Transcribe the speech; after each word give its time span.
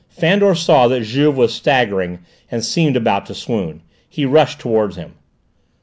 Fandor 0.09 0.55
saw 0.55 0.87
that 0.87 1.01
Juve 1.03 1.37
was 1.37 1.53
staggering 1.53 2.21
and 2.49 2.65
seemed 2.65 2.95
about 2.97 3.27
to 3.27 3.35
swoon. 3.35 3.83
He 4.09 4.25
rushed 4.25 4.57
towards 4.57 4.95
him. 4.95 5.13